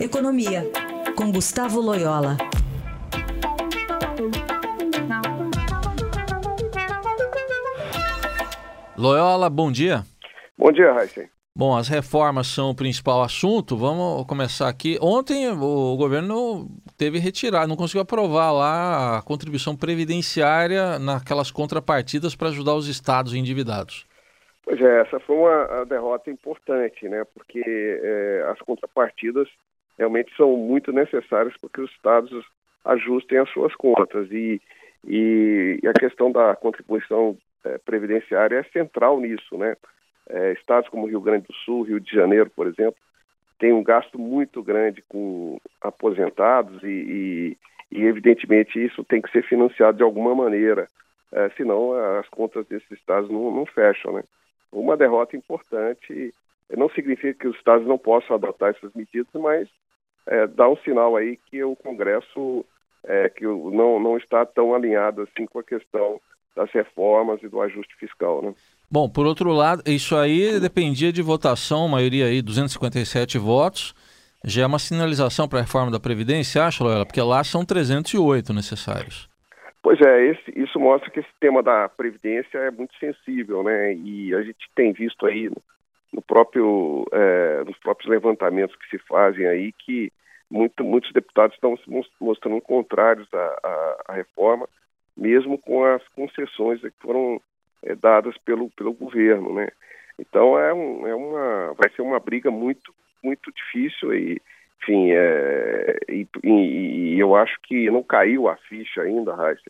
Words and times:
Economia, 0.00 0.62
com 1.14 1.30
Gustavo 1.30 1.78
Loyola. 1.78 2.38
Loyola, 8.96 9.50
bom 9.50 9.70
dia. 9.70 10.02
Bom 10.56 10.72
dia, 10.72 10.90
Raíssa. 10.94 11.28
Bom, 11.54 11.76
as 11.76 11.88
reformas 11.88 12.46
são 12.46 12.70
o 12.70 12.74
principal 12.74 13.22
assunto. 13.22 13.76
Vamos 13.76 14.26
começar 14.26 14.70
aqui. 14.70 14.96
Ontem 15.02 15.50
o 15.50 15.96
governo 15.98 16.66
teve 16.96 17.18
retirado, 17.18 17.68
não 17.68 17.76
conseguiu 17.76 18.00
aprovar 18.00 18.52
lá 18.52 19.18
a 19.18 19.22
contribuição 19.22 19.76
previdenciária 19.76 20.98
naquelas 20.98 21.50
contrapartidas 21.50 22.34
para 22.34 22.48
ajudar 22.48 22.74
os 22.74 22.88
estados 22.88 23.34
endividados. 23.34 24.06
Pois 24.64 24.80
é, 24.80 25.02
essa 25.02 25.20
foi 25.20 25.36
uma 25.36 25.84
derrota 25.84 26.30
importante, 26.30 27.06
né? 27.06 27.22
Porque 27.34 27.62
é, 27.66 28.46
as 28.50 28.58
contrapartidas 28.60 29.46
realmente 30.00 30.34
são 30.34 30.56
muito 30.56 30.92
necessárias 30.92 31.54
para 31.58 31.68
que 31.68 31.82
os 31.82 31.90
estados 31.90 32.46
ajustem 32.86 33.36
as 33.36 33.50
suas 33.50 33.74
contas 33.74 34.32
e, 34.32 34.58
e, 35.06 35.78
a 35.86 35.92
questão 35.92 36.32
da 36.32 36.56
contribuição 36.56 37.36
é, 37.62 37.76
previdenciária 37.76 38.56
é 38.56 38.62
central 38.72 39.20
nisso, 39.20 39.58
né? 39.58 39.76
É, 40.30 40.52
estados 40.52 40.88
como 40.88 41.06
Rio 41.06 41.20
Grande 41.20 41.46
do 41.46 41.52
Sul, 41.52 41.82
Rio 41.82 42.00
de 42.00 42.10
Janeiro, 42.10 42.48
por 42.48 42.66
exemplo, 42.66 42.96
têm 43.58 43.74
um 43.74 43.84
gasto 43.84 44.18
muito 44.18 44.62
grande 44.62 45.04
com 45.06 45.60
aposentados 45.82 46.82
e, 46.82 46.86
e, 46.86 47.56
e 47.92 48.04
evidentemente, 48.04 48.82
isso 48.82 49.04
tem 49.04 49.20
que 49.20 49.30
ser 49.30 49.42
financiado 49.42 49.98
de 49.98 50.02
alguma 50.02 50.34
maneira, 50.34 50.88
é, 51.30 51.50
senão 51.58 51.92
as 52.18 52.28
contas 52.28 52.66
desses 52.66 52.90
estados 52.92 53.28
não, 53.28 53.50
não 53.50 53.66
fecham, 53.66 54.14
né? 54.14 54.24
Uma 54.72 54.96
derrota 54.96 55.36
importante 55.36 56.32
não 56.74 56.88
significa 56.88 57.34
que 57.34 57.48
os 57.48 57.56
estados 57.56 57.86
não 57.86 57.98
possam 57.98 58.36
adotar 58.36 58.70
essas 58.70 58.94
medidas, 58.94 59.26
mas 59.34 59.68
é, 60.26 60.46
dá 60.46 60.68
um 60.68 60.76
sinal 60.78 61.16
aí 61.16 61.38
que 61.50 61.62
o 61.62 61.76
Congresso 61.76 62.64
é, 63.04 63.28
que 63.28 63.44
não, 63.44 63.98
não 63.98 64.16
está 64.16 64.44
tão 64.44 64.74
alinhado 64.74 65.22
assim 65.22 65.46
com 65.46 65.58
a 65.58 65.64
questão 65.64 66.20
das 66.54 66.70
reformas 66.72 67.42
e 67.42 67.48
do 67.48 67.60
ajuste 67.60 67.94
fiscal, 67.96 68.42
né? 68.42 68.54
Bom, 68.90 69.08
por 69.08 69.24
outro 69.24 69.52
lado, 69.52 69.82
isso 69.86 70.16
aí 70.16 70.58
dependia 70.58 71.12
de 71.12 71.22
votação, 71.22 71.88
maioria 71.88 72.26
aí, 72.26 72.42
257 72.42 73.38
votos. 73.38 73.94
Já 74.44 74.62
é 74.62 74.66
uma 74.66 74.78
sinalização 74.78 75.48
para 75.48 75.60
a 75.60 75.62
reforma 75.62 75.92
da 75.92 76.00
Previdência, 76.00 76.64
acha, 76.64 76.82
Loela? 76.82 77.06
Porque 77.06 77.20
lá 77.20 77.44
são 77.44 77.64
308 77.64 78.52
necessários. 78.52 79.28
Pois 79.82 80.00
é, 80.00 80.26
esse, 80.26 80.58
isso 80.58 80.78
mostra 80.78 81.10
que 81.10 81.20
esse 81.20 81.28
tema 81.38 81.62
da 81.62 81.88
Previdência 81.88 82.58
é 82.58 82.70
muito 82.70 82.94
sensível, 82.98 83.62
né? 83.62 83.94
E 83.94 84.34
a 84.34 84.42
gente 84.42 84.68
tem 84.74 84.92
visto 84.92 85.24
aí 85.24 85.50
no, 86.12 86.22
próprio, 86.22 87.06
é, 87.12 87.64
nos 87.64 87.78
próprios 87.78 88.10
levantamentos 88.10 88.76
que 88.76 88.88
se 88.88 88.98
fazem 89.04 89.46
aí 89.46 89.72
que 89.72 90.12
muito, 90.50 90.82
muitos 90.82 91.12
deputados 91.12 91.54
estão 91.54 91.76
se 91.76 91.88
mostrando 92.20 92.60
contrários 92.60 93.28
à, 93.32 93.60
à, 93.62 94.02
à 94.08 94.12
reforma, 94.14 94.68
mesmo 95.16 95.58
com 95.58 95.84
as 95.84 96.06
concessões 96.08 96.80
que 96.80 96.90
foram 97.00 97.40
é, 97.82 97.94
dadas 97.94 98.36
pelo, 98.38 98.68
pelo 98.70 98.92
governo, 98.92 99.54
né? 99.54 99.68
Então 100.18 100.58
é, 100.58 100.74
um, 100.74 101.06
é 101.06 101.14
uma, 101.14 101.74
vai 101.74 101.88
ser 101.90 102.02
uma 102.02 102.18
briga 102.18 102.50
muito, 102.50 102.92
muito 103.22 103.50
difícil 103.52 104.12
e, 104.12 104.42
enfim, 104.82 105.12
é, 105.12 105.98
e, 106.08 106.26
e, 106.44 107.18
eu 107.18 107.34
acho 107.36 107.58
que 107.62 107.90
não 107.90 108.02
caiu 108.02 108.48
a 108.48 108.56
ficha 108.56 109.02
ainda, 109.02 109.34
Raíssa, 109.34 109.62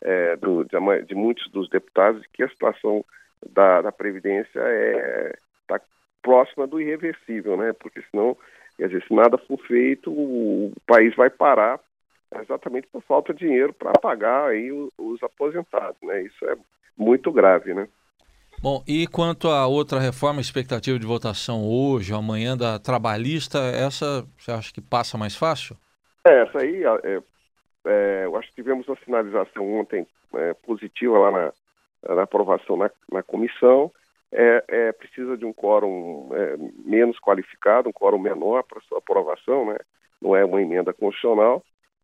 é, 0.00 0.36
do, 0.36 0.64
de, 0.64 1.04
de, 1.06 1.14
muitos 1.14 1.48
dos 1.52 1.68
deputados 1.68 2.24
que 2.32 2.42
a 2.42 2.48
situação 2.48 3.04
da, 3.50 3.82
da 3.82 3.92
Previdência 3.92 4.58
é 4.58 5.36
está 5.76 5.86
próxima 6.22 6.66
do 6.66 6.80
irreversível, 6.80 7.56
né? 7.56 7.72
Porque 7.72 8.02
senão, 8.10 8.36
quer 8.76 8.88
dizer, 8.88 9.04
se 9.06 9.14
nada 9.14 9.36
for 9.38 9.58
feito, 9.66 10.10
o, 10.10 10.72
país 10.86 11.14
vai 11.16 11.30
parar 11.30 11.80
exatamente 12.40 12.86
por 12.90 13.02
falta 13.02 13.34
de 13.34 13.40
dinheiro 13.40 13.72
para 13.74 13.92
pagar 13.92 14.48
aí 14.50 14.72
os, 14.72 14.90
os 14.96 15.22
aposentados, 15.22 16.00
né? 16.02 16.22
Isso 16.22 16.44
é 16.46 16.56
muito 16.96 17.30
grave, 17.32 17.74
né? 17.74 17.88
Bom, 18.62 18.82
e 18.86 19.08
quanto 19.08 19.48
à 19.48 19.66
outra 19.66 19.98
reforma, 19.98 20.40
expectativa 20.40 20.98
de 20.98 21.06
votação 21.06 21.64
hoje, 21.64 22.14
amanhã 22.14 22.56
da 22.56 22.78
trabalhista, 22.78 23.58
essa 23.58 24.24
você 24.38 24.52
acha 24.52 24.72
que 24.72 24.80
passa 24.80 25.18
mais 25.18 25.34
fácil? 25.34 25.76
É, 26.24 26.42
essa 26.42 26.58
aí, 26.58 26.84
é, 26.84 27.22
é, 27.84 28.22
eu 28.24 28.36
acho 28.36 28.48
que 28.50 28.54
tivemos 28.54 28.86
uma 28.86 28.96
sinalização 29.04 29.80
ontem 29.80 30.06
é, 30.34 30.54
positiva 30.54 31.18
lá 31.18 31.30
na, 31.32 32.14
na 32.14 32.22
aprovação 32.22 32.76
na, 32.76 32.90
na 33.10 33.22
comissão. 33.22 33.90
É, 34.32 34.64
é, 34.68 34.92
precisa 34.92 35.36
de 35.36 35.44
um 35.44 35.52
quórum 35.52 36.30
é, 36.32 36.56
menos 36.86 37.18
qualificado, 37.20 37.90
um 37.90 37.92
quórum 37.92 38.18
menor 38.18 38.62
para 38.62 38.80
sua 38.82 38.98
aprovação, 38.98 39.66
né? 39.66 39.76
não 40.22 40.34
é 40.34 40.42
uma 40.42 40.62
emenda 40.62 40.92
constitucional, 40.92 41.62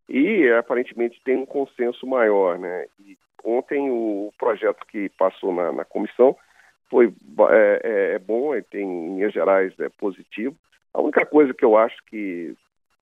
e 0.08 0.46
aparentemente 0.50 1.20
tem 1.24 1.36
um 1.36 1.46
consenso 1.46 2.06
maior. 2.06 2.58
Né? 2.58 2.86
E 3.00 3.16
ontem 3.42 3.90
o 3.90 4.30
projeto 4.38 4.84
que 4.86 5.08
passou 5.10 5.54
na, 5.54 5.72
na 5.72 5.84
comissão 5.84 6.36
foi 6.90 7.12
é, 7.50 7.80
é, 7.82 8.14
é 8.14 8.18
bom, 8.18 8.50
tem 8.70 8.84
em 9.22 9.30
gerais 9.30 9.72
é 9.80 9.88
positivo. 9.88 10.54
A 10.92 11.00
única 11.00 11.24
coisa 11.24 11.54
que 11.54 11.64
eu 11.64 11.76
acho 11.76 11.96
que 12.06 12.54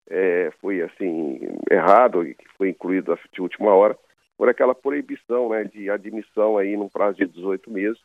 é, 0.09 0.53
foi 0.61 0.83
assim 0.83 1.41
errado 1.71 2.25
e 2.25 2.35
que 2.35 2.47
foi 2.57 2.71
incluído 2.71 3.19
de 3.33 3.41
última 3.41 3.75
hora 3.75 3.97
foi 4.37 4.51
aquela 4.51 4.75
proibição 4.75 5.49
né, 5.49 5.65
de 5.65 5.89
admissão 5.89 6.59
aí 6.59 6.77
num 6.77 6.89
prazo 6.89 7.17
de 7.17 7.27
18 7.27 7.71
meses 7.71 7.99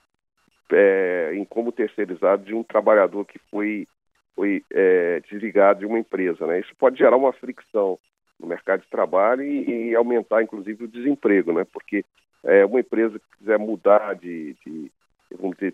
é, 0.72 1.32
em 1.34 1.46
como 1.46 1.72
terceirizado 1.72 2.44
de 2.44 2.54
um 2.54 2.64
trabalhador 2.64 3.26
que 3.26 3.40
foi, 3.50 3.88
foi 4.36 4.64
é, 4.72 5.22
desligado 5.30 5.80
de 5.80 5.86
uma 5.86 6.00
empresa. 6.00 6.46
Né? 6.48 6.60
Isso 6.60 6.76
pode 6.78 6.98
gerar 6.98 7.18
uma 7.18 7.34
fricção 7.34 8.00
no 8.40 8.48
mercado 8.48 8.82
de 8.82 8.90
trabalho 8.90 9.44
e, 9.44 9.90
e 9.90 9.96
aumentar, 9.96 10.42
inclusive, 10.42 10.86
o 10.86 10.88
desemprego, 10.88 11.54
né? 11.54 11.66
porque 11.72 12.04
é, 12.44 12.66
uma 12.66 12.80
empresa 12.80 13.20
que 13.20 13.38
quiser 13.38 13.60
mudar 13.60 14.16
de, 14.16 14.56
de 14.66 14.92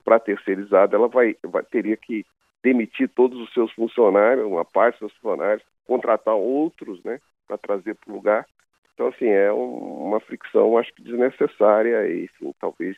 para 0.03 0.19
terceirizado, 0.19 0.95
ela 0.95 1.07
vai, 1.07 1.35
vai, 1.43 1.63
teria 1.63 1.97
que 1.97 2.25
demitir 2.63 3.09
todos 3.09 3.39
os 3.39 3.51
seus 3.53 3.71
funcionários, 3.73 4.45
uma 4.45 4.65
parte 4.65 4.99
dos 4.99 5.11
funcionários, 5.13 5.65
contratar 5.85 6.35
outros, 6.35 7.01
né, 7.03 7.19
para 7.47 7.57
trazer 7.57 7.95
para 7.95 8.11
o 8.11 8.15
lugar. 8.15 8.45
Então, 8.93 9.07
assim, 9.07 9.27
é 9.27 9.51
um, 9.51 10.07
uma 10.07 10.19
fricção, 10.19 10.77
acho 10.77 10.93
que 10.93 11.01
desnecessária 11.01 12.07
e, 12.07 12.25
enfim, 12.25 12.53
talvez 12.59 12.97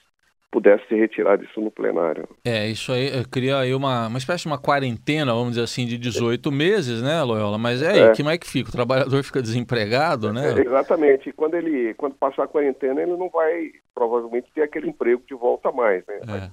pudesse 0.51 0.87
ser 0.87 0.95
retirado 0.95 1.43
isso 1.43 1.61
no 1.61 1.71
plenário. 1.71 2.27
É, 2.43 2.67
isso 2.67 2.91
aí 2.91 3.23
cria 3.25 3.59
aí 3.59 3.73
uma, 3.73 4.07
uma 4.07 4.17
espécie 4.17 4.43
de 4.43 4.47
uma 4.47 4.57
quarentena, 4.57 5.33
vamos 5.33 5.49
dizer 5.49 5.63
assim, 5.63 5.85
de 5.85 5.97
18 5.97 6.51
meses, 6.51 7.01
né, 7.01 7.21
Loyola? 7.23 7.57
Mas 7.57 7.81
é 7.81 7.91
aí, 7.91 7.99
é. 7.99 8.15
como 8.15 8.29
é 8.29 8.37
que 8.37 8.47
fica? 8.47 8.69
O 8.69 8.71
trabalhador 8.71 9.21
fica 9.23 9.41
desempregado, 9.41 10.33
né? 10.33 10.53
É, 10.57 10.61
exatamente. 10.61 11.29
E 11.29 11.33
quando 11.33 11.55
ele, 11.55 11.93
quando 11.95 12.15
passar 12.15 12.43
a 12.43 12.47
quarentena, 12.47 13.01
ele 13.01 13.15
não 13.15 13.29
vai 13.29 13.71
provavelmente 13.93 14.47
ter 14.53 14.63
aquele 14.63 14.89
emprego 14.89 15.21
de 15.27 15.35
volta 15.35 15.71
mais, 15.71 16.03
né? 16.07 16.19
Vai, 16.25 16.37
é. 16.37 16.51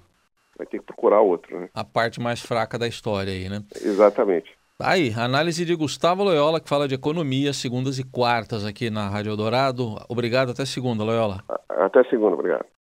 vai 0.59 0.67
ter 0.67 0.78
que 0.78 0.84
procurar 0.84 1.21
outro, 1.21 1.59
né? 1.59 1.69
A 1.75 1.84
parte 1.84 2.21
mais 2.21 2.41
fraca 2.41 2.78
da 2.78 2.87
história 2.87 3.33
aí, 3.33 3.49
né? 3.49 3.63
Exatamente. 3.83 4.55
Aí, 4.78 5.11
análise 5.17 5.65
de 5.65 5.75
Gustavo 5.75 6.23
Loyola, 6.23 6.61
que 6.61 6.69
fala 6.69 6.87
de 6.87 6.95
economia, 6.95 7.55
segundas 7.55 7.99
e 7.99 8.05
quartas 8.05 8.63
aqui 8.63 8.91
na 8.91 9.09
Rádio 9.09 9.31
Eldorado. 9.31 9.97
Obrigado, 10.07 10.51
até 10.51 10.67
segunda, 10.67 11.03
Loyola. 11.03 11.43
Até 11.71 12.05
segunda, 12.05 12.34
obrigado. 12.34 12.67